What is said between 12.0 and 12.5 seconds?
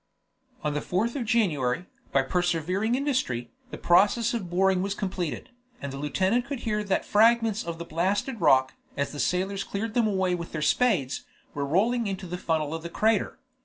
into the